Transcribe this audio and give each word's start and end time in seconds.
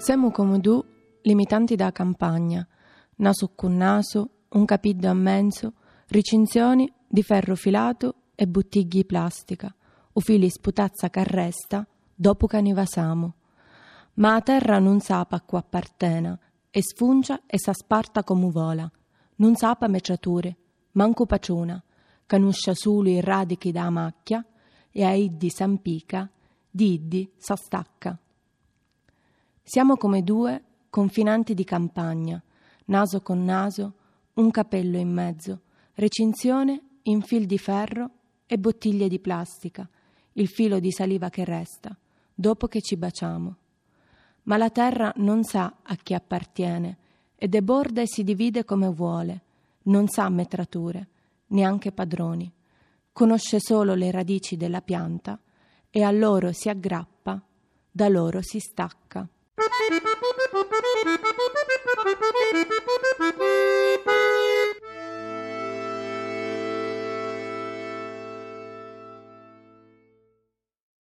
Siamo 0.00 0.30
come 0.30 0.58
tu, 0.60 0.82
limitanti 1.20 1.76
da 1.76 1.92
campagna, 1.92 2.66
naso 3.16 3.50
con 3.54 3.76
naso, 3.76 4.30
un 4.48 4.64
capiddo 4.64 5.10
a 5.10 5.12
mezzo, 5.12 5.74
recinzioni 6.06 6.90
di 7.06 7.22
ferro 7.22 7.54
filato 7.54 8.14
e 8.34 8.48
bottiglie 8.48 8.88
di 8.88 9.04
plastica, 9.04 9.72
o 10.10 10.20
fili 10.20 10.48
sputazza 10.48 11.10
che 11.10 11.22
resta 11.24 11.86
dopo 12.14 12.46
che 12.46 12.62
ne 12.62 12.72
vasamo. 12.72 13.34
Ma 14.14 14.36
a 14.36 14.40
terra 14.40 14.78
non 14.78 15.00
sapa 15.00 15.36
a 15.36 15.42
cui 15.42 15.58
appartena, 15.58 16.36
e 16.70 16.80
sfuncia 16.82 17.42
e 17.44 17.58
s'asparta 17.58 18.24
come 18.24 18.50
vola. 18.50 18.90
Non 19.36 19.54
sapa 19.54 19.86
meciature, 19.86 20.56
manco 20.92 21.26
paciuna, 21.26 21.80
canuscia 22.24 22.72
solo 22.74 23.10
i 23.10 23.20
radichi 23.20 23.70
da 23.70 23.90
macchia, 23.90 24.42
e 24.90 25.04
a 25.04 25.12
iddi 25.12 25.50
s'ampica, 25.50 26.26
di 26.70 26.94
iddi 26.94 27.30
s'astacca. 27.36 28.18
Siamo 29.72 29.96
come 29.96 30.24
due 30.24 30.64
confinanti 30.90 31.54
di 31.54 31.62
campagna, 31.62 32.42
naso 32.86 33.20
con 33.20 33.44
naso, 33.44 33.92
un 34.34 34.50
capello 34.50 34.98
in 34.98 35.12
mezzo, 35.12 35.60
recinzione 35.94 36.80
in 37.02 37.22
fil 37.22 37.46
di 37.46 37.56
ferro 37.56 38.10
e 38.46 38.58
bottiglie 38.58 39.06
di 39.06 39.20
plastica, 39.20 39.88
il 40.32 40.48
filo 40.48 40.80
di 40.80 40.90
saliva 40.90 41.28
che 41.28 41.44
resta, 41.44 41.96
dopo 42.34 42.66
che 42.66 42.80
ci 42.80 42.96
baciamo. 42.96 43.56
Ma 44.42 44.56
la 44.56 44.70
terra 44.70 45.12
non 45.18 45.44
sa 45.44 45.76
a 45.84 45.94
chi 45.94 46.14
appartiene 46.14 46.96
e 47.36 47.46
deborda 47.46 48.00
e 48.00 48.08
si 48.08 48.24
divide 48.24 48.64
come 48.64 48.88
vuole, 48.88 49.40
non 49.82 50.08
sa 50.08 50.28
metrature, 50.30 51.06
neanche 51.46 51.92
padroni. 51.92 52.52
Conosce 53.12 53.60
solo 53.60 53.94
le 53.94 54.10
radici 54.10 54.56
della 54.56 54.80
pianta 54.80 55.38
e 55.88 56.02
a 56.02 56.10
loro 56.10 56.50
si 56.50 56.68
aggrappa, 56.68 57.40
da 57.88 58.08
loro 58.08 58.40
si 58.42 58.58
stacca. 58.58 59.28
Thank 59.60 61.20
you. 61.24 61.29